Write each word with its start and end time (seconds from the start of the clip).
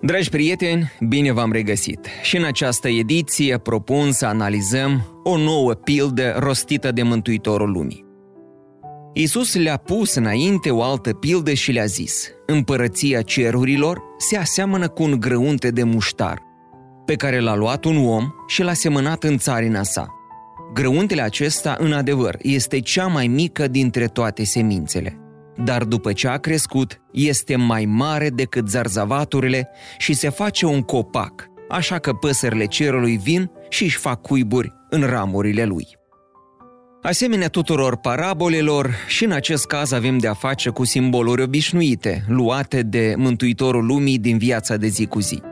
Dragi 0.00 0.28
prieteni, 0.28 0.92
bine 1.08 1.32
v-am 1.32 1.52
regăsit! 1.52 2.06
Și 2.22 2.36
în 2.36 2.44
această 2.44 2.88
ediție 2.88 3.58
propun 3.58 4.12
să 4.12 4.26
analizăm 4.26 5.20
o 5.24 5.36
nouă 5.36 5.72
pildă 5.72 6.36
rostită 6.38 6.92
de 6.92 7.02
Mântuitorul 7.02 7.70
Lumii. 7.70 8.04
Iisus 9.12 9.54
le-a 9.54 9.76
pus 9.76 10.14
înainte 10.14 10.70
o 10.70 10.82
altă 10.82 11.12
pildă 11.12 11.52
și 11.52 11.72
le-a 11.72 11.84
zis 11.84 12.28
Împărăția 12.46 13.22
cerurilor 13.22 14.00
se 14.18 14.36
aseamănă 14.36 14.88
cu 14.88 15.02
un 15.02 15.20
grăunte 15.20 15.70
de 15.70 15.82
muștar, 15.82 16.42
pe 17.04 17.14
care 17.14 17.40
l-a 17.40 17.56
luat 17.56 17.84
un 17.84 17.96
om 18.06 18.28
și 18.46 18.62
l-a 18.62 18.72
semănat 18.72 19.24
în 19.24 19.38
țarina 19.38 19.82
sa. 19.82 20.06
Grăuntele 20.74 21.22
acesta, 21.22 21.76
în 21.78 21.92
adevăr, 21.92 22.36
este 22.42 22.80
cea 22.80 23.06
mai 23.06 23.26
mică 23.26 23.68
dintre 23.68 24.06
toate 24.06 24.44
semințele– 24.44 25.18
dar 25.64 25.84
după 25.84 26.12
ce 26.12 26.28
a 26.28 26.36
crescut, 26.36 27.00
este 27.12 27.56
mai 27.56 27.84
mare 27.84 28.28
decât 28.30 28.68
zarzavaturile 28.68 29.68
și 29.98 30.12
se 30.12 30.28
face 30.28 30.66
un 30.66 30.82
copac, 30.82 31.46
așa 31.68 31.98
că 31.98 32.12
păsările 32.12 32.66
cerului 32.66 33.16
vin 33.16 33.50
și 33.68 33.82
își 33.82 33.96
fac 33.96 34.22
cuiburi 34.22 34.72
în 34.90 35.02
ramurile 35.02 35.64
lui. 35.64 35.86
Asemenea 37.02 37.48
tuturor 37.48 37.96
parabolelor, 37.96 38.90
și 39.06 39.24
în 39.24 39.32
acest 39.32 39.66
caz 39.66 39.92
avem 39.92 40.18
de 40.18 40.28
a 40.28 40.34
face 40.34 40.70
cu 40.70 40.84
simboluri 40.84 41.42
obișnuite, 41.42 42.24
luate 42.28 42.82
de 42.82 43.14
Mântuitorul 43.16 43.86
Lumii 43.86 44.18
din 44.18 44.38
viața 44.38 44.76
de 44.76 44.86
zi 44.86 45.06
cu 45.06 45.20
zi. 45.20 45.42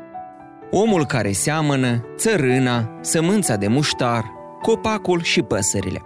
Omul 0.71 1.07
care 1.07 1.33
seamănă, 1.33 2.05
țărâna, 2.17 2.99
sămânța 3.01 3.57
de 3.57 3.67
muștar, 3.67 4.25
copacul 4.63 5.23
și 5.23 5.43
păsările 5.43 6.01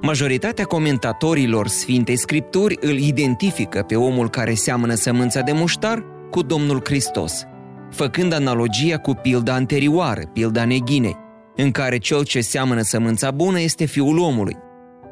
Majoritatea 0.00 0.64
comentatorilor 0.64 1.68
Sfintei 1.68 2.16
Scripturi 2.16 2.76
îl 2.80 2.98
identifică 2.98 3.82
pe 3.82 3.96
omul 3.96 4.30
care 4.30 4.54
seamănă 4.54 4.94
sămânța 4.94 5.40
de 5.40 5.52
muștar 5.52 6.04
cu 6.30 6.42
Domnul 6.42 6.80
Hristos, 6.84 7.44
făcând 7.90 8.32
analogia 8.32 8.98
cu 8.98 9.12
pilda 9.12 9.54
anterioară, 9.54 10.22
pilda 10.32 10.64
neghinei, 10.64 11.16
în 11.56 11.70
care 11.70 11.98
cel 11.98 12.24
ce 12.24 12.40
seamănă 12.40 12.80
sămânța 12.80 13.30
bună 13.30 13.60
este 13.60 13.84
fiul 13.84 14.18
omului. 14.18 14.56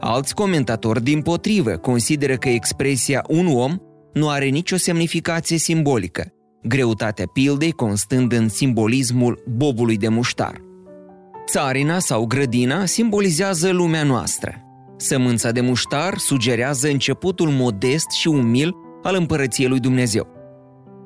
Alți 0.01 0.35
comentatori, 0.35 1.03
din 1.03 1.23
potrivă, 1.23 1.71
consideră 1.71 2.37
că 2.37 2.49
expresia 2.49 3.25
un 3.29 3.47
om 3.47 3.77
nu 4.13 4.29
are 4.29 4.47
nicio 4.47 4.77
semnificație 4.77 5.59
simbolică, 5.59 6.33
greutatea 6.63 7.27
pildei 7.33 7.73
constând 7.73 8.33
în 8.33 8.49
simbolismul 8.49 9.43
bobului 9.57 9.97
de 9.97 10.09
muștar. 10.09 10.61
Țarina 11.49 11.99
sau 11.99 12.27
grădina 12.27 12.85
simbolizează 12.85 13.71
lumea 13.71 14.03
noastră, 14.03 14.61
Sămânța 14.97 15.51
de 15.51 15.61
muștar 15.61 16.19
sugerează 16.19 16.89
începutul 16.89 17.49
modest 17.49 18.11
și 18.11 18.29
umil 18.29 18.75
al 19.03 19.15
împărăției 19.15 19.69
lui 19.69 19.81
Dumnezeu. 19.81 20.27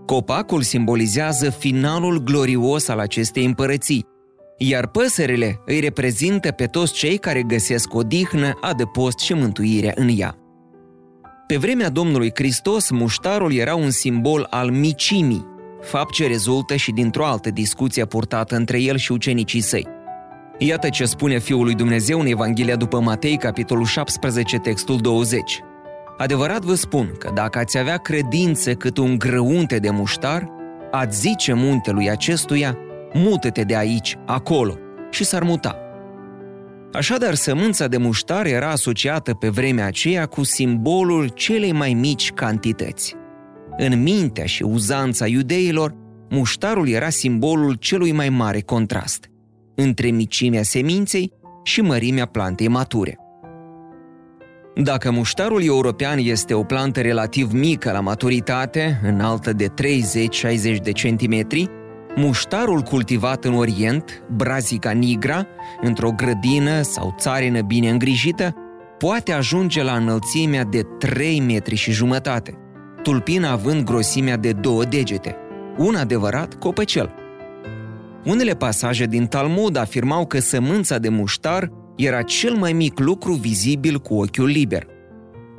Copacul 0.07 0.63
simbolizează 0.63 1.51
finalul 1.51 2.23
glorios 2.23 2.89
al 2.89 2.99
acestei 2.99 3.45
împărății, 3.45 4.07
iar 4.59 4.87
păsările 4.87 5.61
îi 5.67 5.81
reprezintă 5.81 6.51
pe 6.51 6.67
toți 6.67 6.93
cei 6.93 7.19
care 7.19 7.43
găsesc 7.43 7.95
odihnă, 7.95 8.59
adăpost 8.61 9.19
și 9.19 9.35
mântuirea 9.35 9.93
în 9.95 10.09
ea. 10.17 10.35
Pe 11.47 11.57
vremea 11.57 11.89
Domnului 11.89 12.31
Hristos, 12.35 12.91
muștarul 12.91 13.53
era 13.53 13.75
un 13.75 13.91
simbol 13.91 14.47
al 14.51 14.71
micimii, 14.71 15.47
fapt 15.81 16.13
ce 16.13 16.27
rezultă 16.27 16.77
și 16.77 16.93
dintr-o 16.93 17.27
altă 17.27 17.51
discuție 17.51 18.05
purtată 18.05 18.57
între 18.57 18.81
el 18.81 18.97
și 18.97 19.13
ucenicii 19.13 19.61
săi– 19.61 19.87
Iată 20.63 20.89
ce 20.89 21.05
spune 21.05 21.39
Fiul 21.39 21.65
lui 21.65 21.75
Dumnezeu 21.75 22.21
în 22.21 22.27
Evanghelia 22.27 22.77
după 22.77 23.01
Matei, 23.01 23.37
capitolul 23.37 23.85
17, 23.85 24.59
textul 24.59 24.99
20. 24.99 25.61
Adevărat 26.19 26.65
vă 26.65 26.75
spun 26.75 27.15
că 27.19 27.31
dacă 27.35 27.59
ați 27.59 27.79
avea 27.79 27.97
credință 27.97 28.75
cât 28.75 28.97
un 28.97 29.19
grăunte 29.19 29.79
de 29.79 29.91
muștar, 29.91 30.49
ați 30.91 31.21
zice 31.21 31.53
muntelui 31.53 32.11
acestuia, 32.11 32.79
mută-te 33.13 33.63
de 33.63 33.77
aici, 33.77 34.17
acolo, 34.27 34.75
și 35.11 35.25
s-ar 35.25 35.43
muta. 35.43 35.77
Așadar, 36.93 37.35
sămânța 37.35 37.87
de 37.87 37.97
muștar 37.97 38.47
era 38.47 38.71
asociată 38.71 39.35
pe 39.35 39.49
vremea 39.49 39.87
aceea 39.87 40.27
cu 40.27 40.43
simbolul 40.43 41.29
celei 41.29 41.73
mai 41.73 41.93
mici 41.93 42.33
cantități. 42.33 43.15
În 43.77 44.03
mintea 44.03 44.47
și 44.47 44.63
uzanța 44.63 45.27
iudeilor, 45.27 45.95
muștarul 46.31 46.89
era 46.89 47.09
simbolul 47.09 47.75
celui 47.75 48.13
mai 48.13 48.29
mare 48.29 48.61
contrast 48.61 49.30
între 49.83 50.11
micimea 50.11 50.63
seminței 50.63 51.33
și 51.63 51.81
mărimea 51.81 52.27
plantei 52.27 52.69
mature. 52.69 53.19
Dacă 54.75 55.11
muștarul 55.11 55.65
european 55.65 56.19
este 56.19 56.55
o 56.55 56.63
plantă 56.63 57.01
relativ 57.01 57.53
mică 57.53 57.93
la 57.93 58.01
maturitate, 58.01 59.01
înaltă 59.03 59.53
de 59.53 59.69
30-60 59.69 60.83
de 60.83 60.93
centimetri, 60.93 61.69
muștarul 62.17 62.81
cultivat 62.81 63.45
în 63.45 63.55
Orient, 63.55 64.23
Brazica 64.37 64.91
nigra, 64.91 65.47
într-o 65.81 66.11
grădină 66.11 66.83
sau 66.83 67.15
țarină 67.19 67.61
bine 67.61 67.91
îngrijită, 67.91 68.55
poate 68.99 69.33
ajunge 69.33 69.83
la 69.83 69.93
înălțimea 69.93 70.65
de 70.65 70.83
3 70.99 71.41
metri 71.41 71.75
și 71.75 71.93
jumătate, 71.93 72.55
tulpina 73.03 73.51
având 73.51 73.85
grosimea 73.85 74.37
de 74.37 74.53
două 74.53 74.85
degete, 74.85 75.37
un 75.79 75.95
adevărat 75.95 76.55
copăcel. 76.55 77.20
Unele 78.25 78.55
pasaje 78.55 79.07
din 79.07 79.27
Talmud 79.27 79.77
afirmau 79.77 80.27
că 80.27 80.39
sămânța 80.39 80.99
de 80.99 81.09
muștar 81.09 81.71
era 81.97 82.23
cel 82.23 82.55
mai 82.55 82.73
mic 82.73 82.99
lucru 82.99 83.33
vizibil 83.33 83.99
cu 83.99 84.15
ochiul 84.15 84.47
liber. 84.47 84.87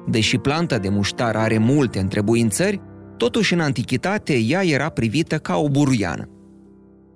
Deși 0.08 0.38
planta 0.38 0.78
de 0.78 0.90
muștar 0.90 1.36
are 1.36 1.58
multe 1.58 2.00
întrebuințări, 2.00 2.82
totuși 3.18 3.54
în 3.54 3.60
antichitate 3.60 4.38
ea 4.38 4.66
era 4.66 4.90
privită 4.90 5.38
ca 5.38 5.58
o 5.58 5.70
buruiană. 5.70 6.30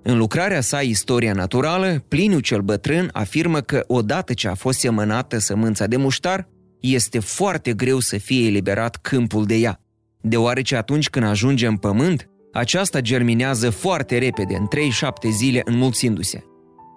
În 0.02 0.18
lucrarea 0.18 0.60
sa 0.60 0.80
Istoria 0.80 1.32
naturală, 1.32 2.04
Pliniu 2.08 2.38
cel 2.38 2.60
bătrân 2.60 3.08
afirmă 3.12 3.60
că 3.60 3.84
odată 3.86 4.32
ce 4.32 4.48
a 4.48 4.54
fost 4.54 4.78
semănată 4.78 5.38
sămânța 5.38 5.86
de 5.86 5.96
muștar, 5.96 6.48
este 6.80 7.18
foarte 7.18 7.72
greu 7.72 7.98
să 7.98 8.18
fie 8.18 8.46
eliberat 8.46 8.96
câmpul 8.96 9.44
de 9.44 9.54
ea, 9.54 9.80
deoarece 10.20 10.76
atunci 10.76 11.10
când 11.10 11.26
ajunge 11.26 11.66
în 11.66 11.76
pământ, 11.76 12.30
aceasta 12.56 13.00
germinează 13.00 13.70
foarte 13.70 14.18
repede, 14.18 14.56
în 14.56 14.66
3-7 14.66 15.30
zile 15.30 15.62
înmulțindu-se. 15.64 16.44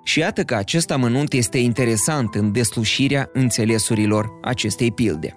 Și 0.03 0.20
iată 0.20 0.44
că 0.44 0.56
acest 0.56 0.92
amănunt 0.92 1.34
este 1.34 1.58
interesant 1.58 2.36
în 2.36 2.52
deslușirea 2.52 3.30
înțelesurilor 3.34 4.30
acestei 4.42 4.92
pilde. 4.92 5.34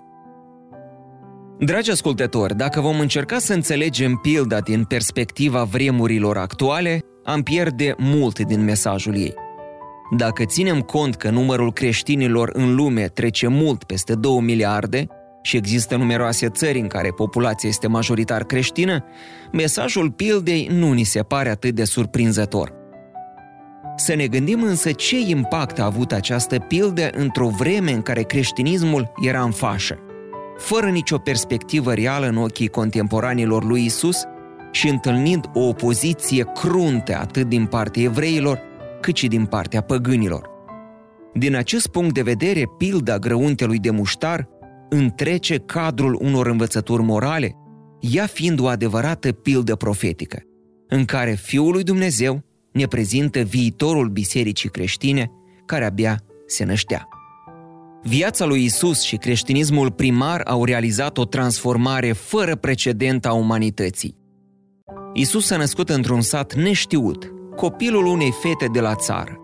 Dragi 1.59 1.91
ascultători, 1.91 2.57
dacă 2.57 2.81
vom 2.81 3.01
încerca 3.01 3.39
să 3.39 3.53
înțelegem 3.53 4.15
pilda 4.17 4.61
din 4.61 4.85
perspectiva 4.85 5.65
vremurilor 5.65 6.37
actuale, 6.39 7.01
am 7.25 7.43
pierde 7.43 7.95
mult 7.99 8.39
din 8.39 8.65
mesajul 8.65 9.17
ei. 9.17 9.35
Dacă 10.17 10.45
ținem 10.45 10.81
cont 10.81 11.15
că 11.15 11.31
numărul 11.31 11.73
creștinilor 11.73 12.51
în 12.53 12.75
lume 12.75 13.07
trece 13.07 13.47
mult 13.47 13.85
peste 13.85 14.15
2 14.15 14.41
miliarde, 14.41 15.07
și 15.43 15.57
există 15.57 15.97
numeroase 15.97 16.49
țări 16.49 16.79
în 16.79 16.87
care 16.87 17.09
populația 17.11 17.69
este 17.69 17.87
majoritar 17.87 18.45
creștină, 18.45 19.05
mesajul 19.53 20.11
pildei 20.11 20.69
nu 20.73 20.93
ni 20.93 21.05
se 21.05 21.23
pare 21.23 21.49
atât 21.49 21.75
de 21.75 21.85
surprinzător. 21.85 22.73
Să 23.97 24.15
ne 24.15 24.27
gândim 24.27 24.63
însă 24.63 24.93
ce 24.93 25.21
impact 25.21 25.79
a 25.79 25.85
avut 25.85 26.13
această 26.13 26.59
pildă 26.59 27.11
într-o 27.13 27.49
vreme 27.49 27.93
în 27.93 28.03
care 28.03 28.23
creștinismul 28.23 29.13
era 29.23 29.43
în 29.43 29.51
fașă, 29.51 29.99
fără 30.57 30.87
nicio 30.87 31.19
perspectivă 31.19 31.95
reală 31.95 32.27
în 32.27 32.37
ochii 32.37 32.69
contemporanilor 32.69 33.65
lui 33.65 33.85
Isus 33.85 34.25
și 34.71 34.89
întâlnind 34.89 35.51
o 35.55 35.61
opoziție 35.61 36.45
cruntă 36.55 37.19
atât 37.21 37.49
din 37.49 37.67
partea 37.67 38.03
evreilor 38.03 38.61
cât 39.01 39.17
și 39.17 39.29
din 39.29 39.45
partea 39.47 39.81
păgânilor. 39.81 40.51
Din 41.35 41.57
acest 41.57 41.87
punct 41.87 42.15
de 42.15 42.23
vedere, 42.23 42.65
pilda 42.79 43.19
grăuntelui 43.19 43.79
de 43.79 43.91
muștar 43.91 44.49
întrece 44.95 45.59
cadrul 45.59 46.19
unor 46.23 46.47
învățături 46.47 47.03
morale, 47.03 47.57
ea 48.01 48.27
fiind 48.27 48.61
o 48.61 48.67
adevărată 48.67 49.33
pildă 49.33 49.77
profetică, 49.77 50.43
în 50.89 51.05
care 51.05 51.33
Fiul 51.35 51.73
lui 51.73 51.83
Dumnezeu 51.83 52.43
ne 52.73 52.87
prezintă 52.87 53.41
viitorul 53.41 54.09
bisericii 54.09 54.69
creștine 54.69 55.31
care 55.67 55.85
abia 55.85 56.21
se 56.47 56.65
năștea. 56.65 57.09
Viața 58.03 58.45
lui 58.45 58.65
Isus 58.65 59.03
și 59.03 59.17
creștinismul 59.17 59.91
primar 59.91 60.41
au 60.45 60.65
realizat 60.65 61.19
o 61.19 61.25
transformare 61.25 62.13
fără 62.13 62.57
precedent 62.57 63.27
a 63.27 63.33
umanității. 63.33 64.17
Isus 65.13 65.47
s-a 65.47 65.57
născut 65.57 65.89
într-un 65.89 66.21
sat 66.21 66.55
neștiut, 66.55 67.33
copilul 67.57 68.07
unei 68.07 68.33
fete 68.43 68.67
de 68.73 68.81
la 68.81 68.95
țară. 68.95 69.37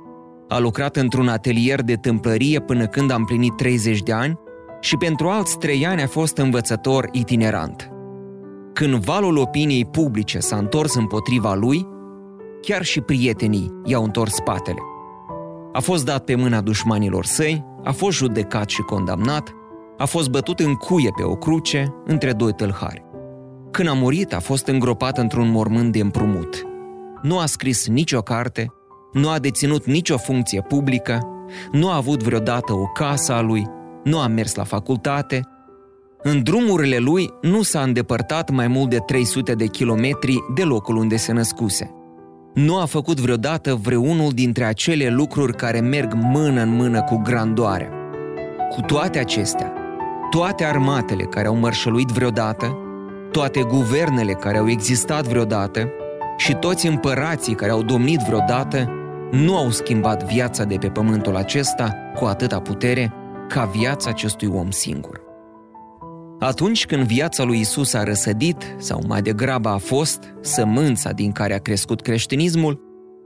A 0.48 0.58
lucrat 0.58 0.96
într-un 0.96 1.28
atelier 1.28 1.82
de 1.82 1.94
tâmplărie 1.94 2.60
până 2.60 2.86
când 2.86 3.10
a 3.10 3.14
împlinit 3.14 3.56
30 3.56 4.02
de 4.02 4.12
ani 4.12 4.38
și 4.80 4.96
pentru 4.96 5.28
alți 5.28 5.58
trei 5.58 5.86
ani 5.86 6.02
a 6.02 6.06
fost 6.06 6.36
învățător 6.36 7.08
itinerant. 7.12 7.90
Când 8.72 8.94
valul 8.94 9.36
opiniei 9.36 9.84
publice 9.84 10.38
s-a 10.38 10.56
întors 10.56 10.94
împotriva 10.94 11.54
lui, 11.54 11.86
chiar 12.60 12.82
și 12.82 13.00
prietenii 13.00 13.72
i-au 13.84 14.04
întors 14.04 14.34
spatele. 14.34 14.78
A 15.72 15.80
fost 15.80 16.04
dat 16.04 16.24
pe 16.24 16.34
mâna 16.34 16.60
dușmanilor 16.60 17.24
săi, 17.24 17.64
a 17.84 17.92
fost 17.92 18.16
judecat 18.16 18.68
și 18.68 18.80
condamnat, 18.80 19.54
a 19.98 20.04
fost 20.04 20.30
bătut 20.30 20.60
în 20.60 20.74
cuie 20.74 21.10
pe 21.16 21.22
o 21.22 21.34
cruce 21.34 21.94
între 22.04 22.32
doi 22.32 22.52
tâlhari. 22.52 23.04
Când 23.70 23.88
a 23.88 23.92
murit, 23.92 24.34
a 24.34 24.40
fost 24.40 24.66
îngropat 24.66 25.18
într-un 25.18 25.50
mormânt 25.50 25.92
de 25.92 26.00
împrumut. 26.00 26.66
Nu 27.22 27.38
a 27.38 27.46
scris 27.46 27.88
nicio 27.88 28.20
carte, 28.20 28.72
nu 29.12 29.28
a 29.28 29.38
deținut 29.38 29.84
nicio 29.84 30.16
funcție 30.16 30.60
publică, 30.60 31.28
nu 31.72 31.90
a 31.90 31.96
avut 31.96 32.22
vreodată 32.22 32.72
o 32.72 32.84
casă 32.84 33.32
a 33.32 33.40
lui, 33.40 33.66
nu 34.08 34.20
a 34.20 34.26
mers 34.26 34.54
la 34.54 34.64
facultate. 34.64 35.42
În 36.22 36.42
drumurile 36.42 36.96
lui 36.96 37.30
nu 37.42 37.62
s-a 37.62 37.80
îndepărtat 37.80 38.50
mai 38.50 38.68
mult 38.68 38.90
de 38.90 38.98
300 38.98 39.54
de 39.54 39.66
kilometri 39.66 40.38
de 40.54 40.62
locul 40.62 40.96
unde 40.96 41.16
se 41.16 41.32
născuse. 41.32 41.90
Nu 42.54 42.80
a 42.80 42.84
făcut 42.84 43.20
vreodată 43.20 43.74
vreunul 43.74 44.30
dintre 44.32 44.64
acele 44.64 45.08
lucruri 45.08 45.56
care 45.56 45.80
merg 45.80 46.12
mână 46.14 46.62
în 46.62 46.74
mână 46.74 47.02
cu 47.02 47.20
grandoarea. 47.24 47.90
Cu 48.70 48.80
toate 48.80 49.18
acestea, 49.18 49.72
toate 50.30 50.64
armatele 50.64 51.24
care 51.24 51.46
au 51.46 51.54
mărșăluit 51.54 52.08
vreodată, 52.08 52.76
toate 53.32 53.62
guvernele 53.62 54.32
care 54.32 54.58
au 54.58 54.68
existat 54.68 55.26
vreodată 55.26 55.88
și 56.36 56.54
toți 56.54 56.86
împărații 56.86 57.54
care 57.54 57.70
au 57.70 57.82
domnit 57.82 58.20
vreodată 58.20 58.92
nu 59.30 59.56
au 59.56 59.70
schimbat 59.70 60.32
viața 60.32 60.64
de 60.64 60.76
pe 60.76 60.88
pământul 60.88 61.36
acesta 61.36 61.94
cu 62.14 62.24
atâta 62.24 62.60
putere 62.60 63.12
ca 63.48 63.64
viața 63.64 64.10
acestui 64.10 64.48
om 64.48 64.70
singur. 64.70 65.20
Atunci 66.38 66.86
când 66.86 67.02
viața 67.02 67.44
lui 67.44 67.60
Isus 67.60 67.94
a 67.94 68.04
răsădit, 68.04 68.74
sau 68.78 69.02
mai 69.06 69.22
degrabă 69.22 69.68
a 69.68 69.76
fost, 69.76 70.34
sămânța 70.40 71.10
din 71.12 71.32
care 71.32 71.54
a 71.54 71.58
crescut 71.58 72.00
creștinismul, 72.00 72.80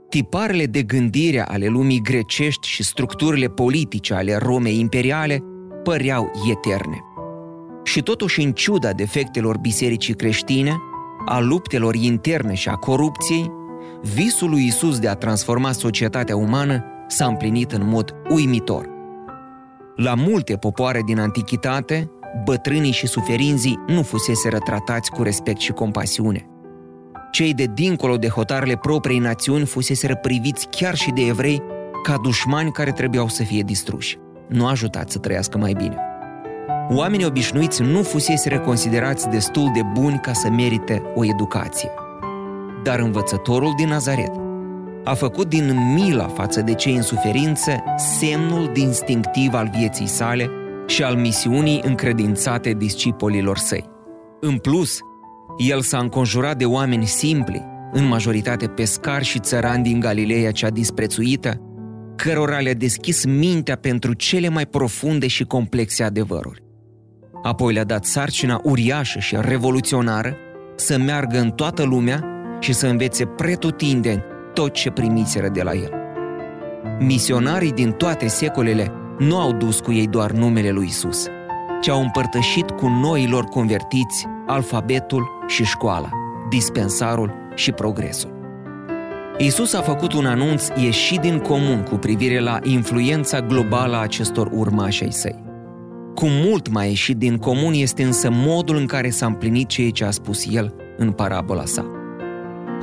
tiparele 0.09 0.65
de 0.65 0.83
gândire 0.83 1.41
ale 1.47 1.67
lumii 1.67 2.01
grecești 2.01 2.67
și 2.67 2.83
structurile 2.83 3.47
politice 3.47 4.13
ale 4.13 4.35
Romei 4.35 4.79
imperiale 4.79 5.43
păreau 5.83 6.31
eterne. 6.51 6.99
Și 7.83 8.01
totuși, 8.01 8.41
în 8.41 8.51
ciuda 8.51 8.91
defectelor 8.91 9.57
bisericii 9.57 10.13
creștine, 10.13 10.75
a 11.25 11.39
luptelor 11.39 11.95
interne 11.95 12.53
și 12.53 12.69
a 12.69 12.75
corupției, 12.75 13.51
visul 14.01 14.49
lui 14.49 14.65
Isus 14.65 14.99
de 14.99 15.07
a 15.07 15.15
transforma 15.15 15.71
societatea 15.71 16.35
umană 16.35 16.83
s-a 17.07 17.25
împlinit 17.25 17.71
în 17.71 17.87
mod 17.87 18.15
uimitor. 18.29 18.92
La 19.95 20.13
multe 20.13 20.55
popoare 20.55 21.01
din 21.05 21.19
antichitate, 21.19 22.11
bătrânii 22.43 22.91
și 22.91 23.07
suferinzii 23.07 23.79
nu 23.87 24.01
fusese 24.01 24.49
tratați 24.49 25.11
cu 25.11 25.23
respect 25.23 25.59
și 25.59 25.71
compasiune. 25.71 26.47
Cei 27.31 27.53
de 27.53 27.65
dincolo 27.73 28.17
de 28.17 28.27
hotarele 28.27 28.75
propriei 28.75 29.19
națiuni 29.19 29.65
fusese 29.65 30.15
priviți 30.21 30.67
chiar 30.69 30.95
și 30.95 31.11
de 31.11 31.21
evrei 31.21 31.61
ca 32.03 32.17
dușmani 32.21 32.71
care 32.71 32.91
trebuiau 32.91 33.27
să 33.27 33.43
fie 33.43 33.61
distruși. 33.61 34.17
Nu 34.47 34.67
ajutați 34.67 35.13
să 35.13 35.19
trăiască 35.19 35.57
mai 35.57 35.73
bine. 35.73 35.97
Oamenii 36.89 37.25
obișnuiți 37.25 37.81
nu 37.81 38.03
fusese 38.03 38.57
considerați 38.57 39.29
destul 39.29 39.71
de 39.73 39.81
buni 39.93 40.19
ca 40.19 40.33
să 40.33 40.49
merite 40.49 41.01
o 41.15 41.25
educație. 41.25 41.89
Dar 42.83 42.99
învățătorul 42.99 43.73
din 43.77 43.87
Nazaret 43.87 44.42
a 45.03 45.13
făcut 45.13 45.49
din 45.49 45.93
mila 45.93 46.27
față 46.27 46.61
de 46.61 46.73
cei 46.73 46.95
în 46.95 47.01
suferință 47.01 47.83
semnul 48.19 48.69
distinctiv 48.73 49.53
al 49.53 49.71
vieții 49.77 50.07
sale 50.07 50.49
și 50.87 51.03
al 51.03 51.15
misiunii 51.15 51.81
încredințate 51.83 52.73
discipolilor 52.73 53.57
săi. 53.57 53.89
În 54.39 54.57
plus, 54.57 54.99
el 55.57 55.81
s-a 55.81 55.97
înconjurat 55.97 56.57
de 56.57 56.65
oameni 56.65 57.05
simpli, 57.05 57.65
în 57.91 58.07
majoritate 58.07 58.67
pescari 58.67 59.23
și 59.23 59.39
țărani 59.39 59.83
din 59.83 59.99
Galileea 59.99 60.51
cea 60.51 60.69
disprețuită, 60.69 61.61
cărora 62.15 62.59
le-a 62.59 62.73
deschis 62.73 63.25
mintea 63.25 63.75
pentru 63.75 64.13
cele 64.13 64.49
mai 64.49 64.65
profunde 64.65 65.27
și 65.27 65.43
complexe 65.43 66.03
adevăruri. 66.03 66.63
Apoi 67.41 67.73
le-a 67.73 67.83
dat 67.83 68.05
sarcina 68.05 68.59
uriașă 68.63 69.19
și 69.19 69.37
revoluționară 69.39 70.35
să 70.75 70.97
meargă 70.97 71.39
în 71.39 71.49
toată 71.49 71.83
lumea 71.83 72.23
și 72.59 72.73
să 72.73 72.87
învețe 72.87 73.25
pretutindeni 73.25 74.23
tot 74.53 74.73
ce 74.73 74.89
primiseră 74.89 75.47
de 75.47 75.61
la 75.61 75.73
el. 75.73 75.91
Misionarii 76.99 77.71
din 77.71 77.91
toate 77.91 78.27
secolele 78.27 78.91
nu 79.17 79.39
au 79.39 79.51
dus 79.51 79.79
cu 79.79 79.91
ei 79.91 80.07
doar 80.07 80.31
numele 80.31 80.69
lui 80.69 80.85
Isus, 80.85 81.27
ci 81.81 81.89
au 81.89 82.01
împărtășit 82.01 82.69
cu 82.69 82.87
noilor 82.87 83.43
convertiți 83.43 84.25
alfabetul 84.47 85.27
și 85.47 85.63
școala, 85.63 86.09
dispensarul 86.49 87.33
și 87.55 87.71
progresul. 87.71 88.31
Isus 89.37 89.73
a 89.73 89.81
făcut 89.81 90.13
un 90.13 90.25
anunț 90.25 90.67
ieșit 90.75 91.19
din 91.19 91.39
comun 91.39 91.83
cu 91.89 91.95
privire 91.95 92.39
la 92.39 92.59
influența 92.63 93.41
globală 93.41 93.95
a 93.95 94.01
acestor 94.01 94.49
urmași 94.51 95.03
ai 95.03 95.11
săi. 95.11 95.43
Cu 96.15 96.25
mult 96.25 96.69
mai 96.69 96.87
ieșit 96.87 97.17
din 97.17 97.37
comun 97.37 97.73
este 97.73 98.03
însă 98.03 98.29
modul 98.31 98.75
în 98.75 98.85
care 98.85 99.09
s-a 99.09 99.25
împlinit 99.25 99.67
ceea 99.67 99.89
ce 99.89 100.05
a 100.05 100.11
spus 100.11 100.45
el 100.51 100.75
în 100.97 101.11
parabola 101.11 101.65
sa. 101.65 102.02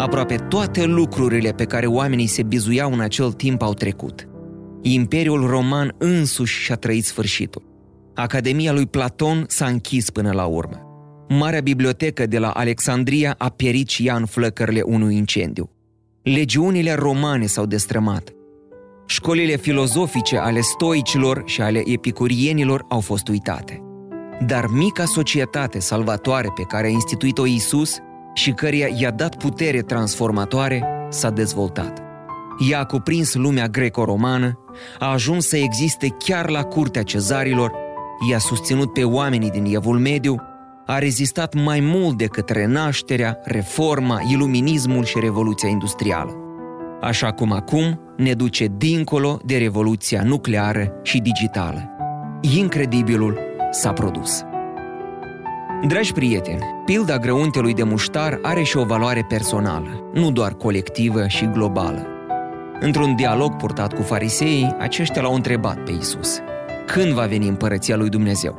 Aproape 0.01 0.35
toate 0.35 0.85
lucrurile 0.85 1.51
pe 1.51 1.65
care 1.65 1.87
oamenii 1.87 2.27
se 2.27 2.43
bizuiau 2.43 2.93
în 2.93 3.01
acel 3.01 3.33
timp 3.33 3.63
au 3.63 3.75
trecut. 3.75 4.29
Imperiul 4.83 5.47
roman 5.47 5.95
însuși 5.99 6.63
și-a 6.63 6.75
trăit 6.75 7.05
sfârșitul. 7.05 7.63
Academia 8.15 8.73
lui 8.73 8.87
Platon 8.87 9.45
s-a 9.49 9.67
închis 9.67 10.11
până 10.11 10.33
la 10.33 10.45
urmă. 10.45 10.81
Marea 11.29 11.61
bibliotecă 11.61 12.27
de 12.27 12.39
la 12.39 12.51
Alexandria 12.51 13.35
a 13.39 13.49
pierit 13.49 13.89
și 13.89 14.07
ea 14.07 14.17
în 14.17 14.27
flăcările 14.27 14.81
unui 14.81 15.17
incendiu. 15.17 15.71
Legiunile 16.23 16.95
romane 16.95 17.47
s-au 17.47 17.67
destrămat. 17.67 18.33
Școlile 19.07 19.57
filozofice 19.57 20.37
ale 20.37 20.61
stoicilor 20.61 21.43
și 21.47 21.61
ale 21.61 21.83
epicurienilor 21.85 22.85
au 22.89 23.01
fost 23.01 23.29
uitate. 23.29 23.83
Dar 24.47 24.67
mica 24.67 25.05
societate 25.05 25.79
salvatoare 25.79 26.49
pe 26.55 26.63
care 26.63 26.87
a 26.87 26.91
instituit-o 26.91 27.47
Isus 27.47 27.99
și 28.35 28.51
căreia 28.51 28.89
i-a 28.99 29.11
dat 29.11 29.37
putere 29.37 29.81
transformatoare 29.81 30.85
s-a 31.09 31.31
dezvoltat. 31.31 32.03
Ea 32.71 32.81
a 32.81 32.85
cuprins 32.85 33.35
lumea 33.35 33.67
greco-romană, 33.67 34.59
a 34.99 35.13
ajuns 35.13 35.49
să 35.49 35.57
existe 35.57 36.09
chiar 36.19 36.51
la 36.51 36.63
curtea 36.63 37.03
cezarilor, 37.03 37.73
i-a 38.31 38.39
susținut 38.39 38.93
pe 38.93 39.05
oamenii 39.05 39.51
din 39.51 39.75
Evul 39.75 39.99
Mediu, 39.99 40.37
a 40.87 40.99
rezistat 40.99 41.55
mai 41.55 41.81
mult 41.81 42.17
decât 42.17 42.49
renașterea, 42.49 43.39
reforma, 43.45 44.21
iluminismul 44.31 45.05
și 45.05 45.19
revoluția 45.21 45.69
industrială. 45.69 46.35
Așa 47.01 47.33
cum 47.33 47.53
acum 47.53 48.01
ne 48.17 48.33
duce 48.33 48.67
dincolo 48.77 49.39
de 49.45 49.57
revoluția 49.57 50.23
nucleară 50.23 50.93
și 51.03 51.19
digitală. 51.19 51.91
Incredibilul 52.41 53.39
s-a 53.71 53.93
produs. 53.93 54.43
Dragi 55.87 56.13
prieteni, 56.13 56.63
pilda 56.85 57.19
grăuntelui 57.19 57.75
de 57.75 57.83
muștar 57.83 58.39
are 58.43 58.63
și 58.63 58.77
o 58.77 58.85
valoare 58.85 59.25
personală, 59.29 60.11
nu 60.15 60.31
doar 60.31 60.55
colectivă 60.55 61.27
și 61.27 61.51
globală. 61.53 62.07
Într-un 62.81 63.17
dialog 63.17 63.57
purtat 63.57 63.95
cu 63.95 64.03
fariseii, 64.03 64.75
aceștia 64.79 65.23
l-au 65.23 65.35
întrebat 65.35 65.85
pe 65.85 65.91
Isus: 66.01 66.39
Când 66.87 67.13
va 67.13 67.27
veni 67.27 67.49
împărăția 67.49 67.97
lui 67.97 68.09
Dumnezeu? 68.09 68.59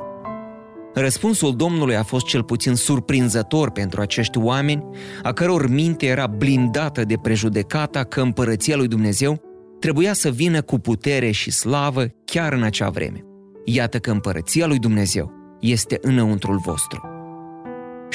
Răspunsul 0.94 1.56
Domnului 1.56 1.96
a 1.96 2.04
fost 2.04 2.26
cel 2.26 2.44
puțin 2.44 2.76
surprinzător 2.76 3.72
pentru 3.72 4.02
acești 4.02 4.38
oameni, 4.38 4.86
a 5.24 5.32
căror 5.32 5.70
minte 5.70 6.06
era 6.06 6.28
blindată 6.28 7.04
de 7.04 7.16
prejudecata 7.22 8.04
că 8.04 8.22
împărăția 8.22 8.76
lui 8.76 8.88
Dumnezeu 8.88 9.42
trebuia 9.80 10.14
să 10.14 10.30
vină 10.30 10.62
cu 10.62 10.80
putere 10.80 11.32
și 11.32 11.52
slavă 11.52 12.06
chiar 12.26 12.54
în 12.54 12.64
acea 12.64 12.90
vreme. 12.90 13.26
Iată 13.66 14.00
că 14.00 14.12
împărăția 14.12 14.68
lui 14.68 14.80
Dumnezeu 14.80 15.32
este 15.60 15.98
înăuntrul 16.02 16.58
vostru. 16.58 17.11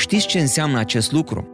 Știți 0.07 0.27
ce 0.27 0.39
înseamnă 0.41 0.79
acest 0.79 1.13
lucru? 1.13 1.49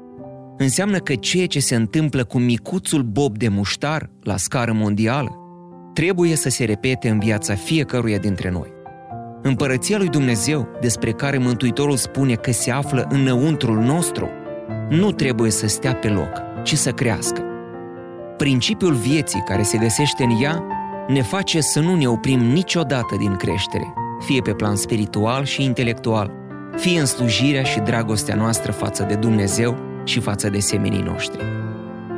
Înseamnă 0.58 0.98
că 0.98 1.14
ceea 1.14 1.46
ce 1.46 1.60
se 1.60 1.74
întâmplă 1.74 2.24
cu 2.24 2.38
micuțul 2.38 3.02
bob 3.02 3.38
de 3.38 3.48
muștar 3.48 4.10
la 4.22 4.36
scară 4.36 4.72
mondială 4.72 5.36
trebuie 5.94 6.34
să 6.36 6.48
se 6.48 6.64
repete 6.64 7.08
în 7.08 7.18
viața 7.18 7.54
fiecăruia 7.54 8.18
dintre 8.18 8.50
noi. 8.50 8.68
Împărăția 9.42 9.98
lui 9.98 10.08
Dumnezeu, 10.08 10.68
despre 10.80 11.12
care 11.12 11.38
Mântuitorul 11.38 11.96
spune 11.96 12.34
că 12.34 12.52
se 12.52 12.70
află 12.70 13.06
înăuntrul 13.10 13.78
nostru, 13.78 14.28
nu 14.88 15.12
trebuie 15.12 15.50
să 15.50 15.66
stea 15.66 15.94
pe 15.94 16.08
loc, 16.08 16.42
ci 16.62 16.74
să 16.74 16.90
crească. 16.90 17.42
Principiul 18.36 18.94
vieții 18.94 19.42
care 19.46 19.62
se 19.62 19.78
găsește 19.78 20.22
în 20.22 20.42
ea 20.42 20.64
ne 21.08 21.22
face 21.22 21.60
să 21.60 21.80
nu 21.80 21.96
ne 21.96 22.06
oprim 22.06 22.40
niciodată 22.40 23.16
din 23.18 23.36
creștere, 23.36 23.92
fie 24.18 24.40
pe 24.40 24.52
plan 24.52 24.76
spiritual 24.76 25.44
și 25.44 25.64
intelectual, 25.64 26.40
fie 26.76 27.00
în 27.00 27.06
slujirea 27.06 27.62
și 27.62 27.78
dragostea 27.78 28.34
noastră 28.34 28.72
față 28.72 29.04
de 29.08 29.14
Dumnezeu 29.14 29.78
și 30.04 30.20
față 30.20 30.48
de 30.48 30.58
semenii 30.58 31.02
noștri. 31.02 31.42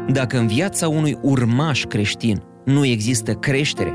Dacă 0.08 0.38
în 0.38 0.46
viața 0.46 0.88
unui 0.88 1.18
urmaș 1.22 1.84
creștin 1.84 2.42
nu 2.64 2.84
există 2.84 3.32
creștere, 3.32 3.94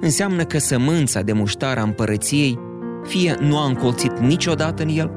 înseamnă 0.00 0.44
că 0.44 0.58
sămânța 0.58 1.20
de 1.20 1.32
muștar 1.32 1.78
a 1.78 1.82
împărăției 1.82 2.58
fie 3.02 3.36
nu 3.40 3.58
a 3.58 3.66
încolțit 3.66 4.18
niciodată 4.18 4.82
în 4.82 4.88
el, 4.88 5.10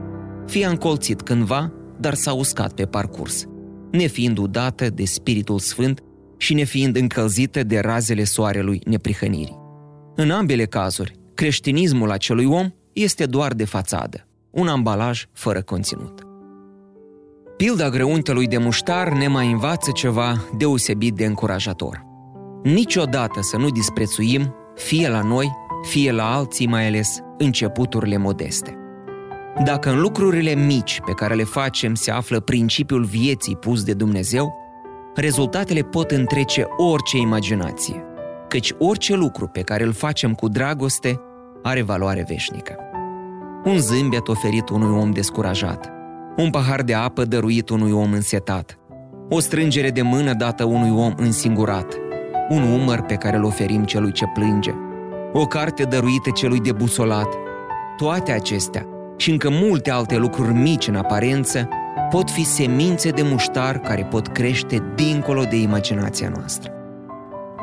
fie 0.45 0.65
a 0.65 0.69
încolțit 0.69 1.21
cândva, 1.21 1.71
dar 1.99 2.13
s-a 2.13 2.33
uscat 2.33 2.73
pe 2.73 2.85
parcurs, 2.85 3.45
nefiind 3.91 4.37
udată 4.37 4.89
de 4.89 5.05
Spiritul 5.05 5.59
Sfânt 5.59 6.03
și 6.37 6.53
nefiind 6.53 6.95
încălzită 6.95 7.63
de 7.63 7.79
razele 7.79 8.23
soarelui 8.23 8.81
neprihănirii. 8.85 9.57
În 10.15 10.31
ambele 10.31 10.65
cazuri, 10.65 11.13
creștinismul 11.33 12.11
acelui 12.11 12.45
om 12.45 12.69
este 12.93 13.25
doar 13.25 13.53
de 13.53 13.65
fațadă, 13.65 14.27
un 14.51 14.67
ambalaj 14.67 15.25
fără 15.33 15.61
conținut. 15.61 16.23
Pilda 17.57 17.89
grăuntelui 17.89 18.47
de 18.47 18.57
muștar 18.57 19.11
ne 19.11 19.27
mai 19.27 19.51
învață 19.51 19.91
ceva 19.91 20.43
deosebit 20.57 21.15
de 21.15 21.25
încurajator. 21.25 22.05
Niciodată 22.63 23.41
să 23.41 23.57
nu 23.57 23.69
disprețuim, 23.69 24.55
fie 24.75 25.09
la 25.09 25.21
noi, 25.21 25.51
fie 25.81 26.11
la 26.11 26.35
alții 26.35 26.67
mai 26.67 26.87
ales, 26.87 27.19
începuturile 27.37 28.17
modeste. 28.17 28.73
Dacă 29.63 29.89
în 29.89 29.99
lucrurile 29.99 30.55
mici 30.55 31.01
pe 31.05 31.11
care 31.11 31.35
le 31.35 31.43
facem 31.43 31.95
se 31.95 32.11
află 32.11 32.39
principiul 32.39 33.03
vieții 33.03 33.55
pus 33.55 33.83
de 33.83 33.93
Dumnezeu, 33.93 34.53
rezultatele 35.15 35.81
pot 35.81 36.11
întrece 36.11 36.65
orice 36.77 37.17
imaginație, 37.17 38.03
căci 38.47 38.73
orice 38.77 39.15
lucru 39.15 39.47
pe 39.47 39.61
care 39.61 39.83
îl 39.83 39.93
facem 39.93 40.33
cu 40.33 40.47
dragoste 40.47 41.19
are 41.63 41.81
valoare 41.81 42.25
veșnică. 42.27 42.88
Un 43.63 43.77
zâmbet 43.77 44.27
oferit 44.27 44.69
unui 44.69 44.99
om 44.99 45.11
descurajat, 45.11 45.91
un 46.37 46.49
pahar 46.49 46.81
de 46.81 46.93
apă 46.93 47.25
dăruit 47.25 47.69
unui 47.69 47.91
om 47.91 48.11
însetat, 48.11 48.79
o 49.29 49.39
strângere 49.39 49.89
de 49.89 50.01
mână 50.01 50.33
dată 50.33 50.63
unui 50.63 50.89
om 50.89 51.13
însingurat, 51.17 51.97
un 52.49 52.61
umăr 52.61 53.01
pe 53.01 53.15
care 53.15 53.37
îl 53.37 53.43
oferim 53.43 53.83
celui 53.83 54.11
ce 54.11 54.25
plânge, 54.33 54.71
o 55.33 55.45
carte 55.45 55.83
dăruită 55.83 56.29
celui 56.29 56.59
debusolat. 56.59 57.27
Toate 57.97 58.31
acestea 58.31 58.85
și 59.17 59.31
încă 59.31 59.49
multe 59.51 59.91
alte 59.91 60.17
lucruri 60.17 60.53
mici 60.53 60.87
în 60.87 60.95
aparență 60.95 61.67
pot 62.09 62.29
fi 62.29 62.45
semințe 62.45 63.09
de 63.09 63.21
muștar 63.21 63.79
care 63.79 64.03
pot 64.03 64.27
crește 64.27 64.83
dincolo 64.95 65.43
de 65.43 65.55
imaginația 65.55 66.31
noastră. 66.35 66.71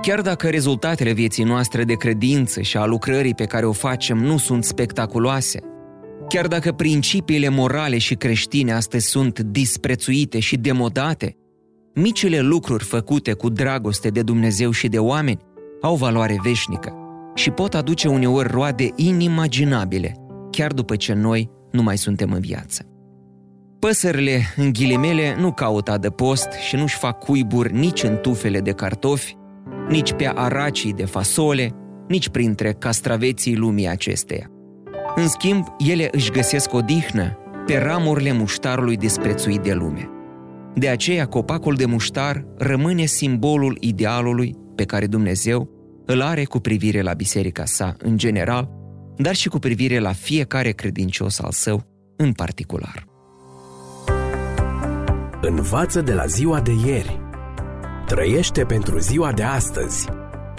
Chiar 0.03 0.21
dacă 0.21 0.49
rezultatele 0.49 1.13
vieții 1.13 1.45
noastre 1.45 1.85
de 1.85 1.95
credință 1.95 2.61
și 2.61 2.77
a 2.77 2.85
lucrării 2.85 3.35
pe 3.35 3.45
care 3.45 3.67
o 3.67 3.73
facem 3.73 4.19
nu 4.19 4.39
sunt 4.39 4.65
spectaculoase, 4.65 5.61
chiar 6.29 6.47
dacă 6.47 6.73
principiile 6.73 7.49
morale 7.49 7.99
și 7.99 8.15
creștine 8.15 8.73
astăzi 8.73 9.07
sunt 9.07 9.41
disprețuite 9.41 10.39
și 10.39 10.57
demodate, 10.57 11.37
micile 11.95 12.41
lucruri 12.41 12.85
făcute 12.85 13.33
cu 13.33 13.49
dragoste 13.49 14.09
de 14.09 14.23
Dumnezeu 14.23 14.71
și 14.71 14.89
de 14.89 14.99
oameni 14.99 15.41
au 15.81 15.95
valoare 15.95 16.39
veșnică 16.43 16.93
și 17.35 17.51
pot 17.51 17.75
aduce 17.75 18.09
uneori 18.09 18.51
roade 18.51 18.89
inimaginabile, 18.97 20.15
chiar 20.51 20.73
după 20.73 20.97
ce 20.97 21.13
noi 21.13 21.51
nu 21.71 21.83
mai 21.83 21.99
suntem 21.99 22.33
în 22.33 22.41
viață. 22.41 22.87
Păsările, 23.79 24.41
în 24.57 24.73
ghilimele, 24.73 25.37
nu 25.39 25.53
caută 25.53 25.91
adăpost 25.91 26.49
și 26.69 26.77
nu-și 26.77 26.97
fac 26.97 27.19
cuiburi 27.19 27.73
nici 27.73 28.03
în 28.03 28.17
tufele 28.17 28.61
de 28.61 28.71
cartofi, 28.71 29.37
nici 29.89 30.13
pe 30.13 30.31
aracii 30.35 30.93
de 30.93 31.05
fasole, 31.05 31.71
nici 32.09 32.29
printre 32.29 32.73
castraveții 32.73 33.57
lumii 33.57 33.89
acesteia. 33.89 34.51
În 35.19 35.29
schimb, 35.29 35.67
ele 35.79 36.09
își 36.13 36.31
găsesc 36.31 36.73
odihnă 36.73 37.39
pe 37.67 37.79
ramurile 37.79 38.33
muștarului 38.33 38.97
disprețuit 38.97 39.61
de 39.61 39.73
lume. 39.73 40.11
De 40.75 40.89
aceea, 40.89 41.27
copacul 41.27 41.75
de 41.75 41.85
muștar 41.85 42.47
rămâne 42.57 43.05
simbolul 43.05 43.77
idealului 43.81 44.57
pe 44.75 44.85
care 44.85 45.07
Dumnezeu 45.07 45.71
îl 46.07 46.23
are 46.23 46.45
cu 46.45 46.59
privire 46.59 47.03
la 47.03 47.13
biserica 47.13 47.65
sa 47.65 47.95
în 47.99 48.17
general, 48.17 48.69
dar 49.17 49.35
și 49.35 49.49
cu 49.49 49.59
privire 49.59 49.99
la 49.99 50.13
fiecare 50.13 50.71
credincios 50.71 51.41
al 51.41 51.51
său 51.51 51.83
în 52.17 52.33
particular. 52.33 53.07
Învață 55.41 56.01
de 56.01 56.13
la 56.13 56.27
ziua 56.27 56.61
de 56.61 56.73
ieri. 56.87 57.21
Trăiește 58.07 58.65
pentru 58.65 58.99
ziua 58.99 59.33
de 59.33 59.43
astăzi. 59.43 60.09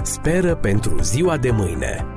Speră 0.04 0.56
pentru 0.56 1.02
ziua 1.02 1.38
de 1.38 1.52
mâine. 1.52 2.17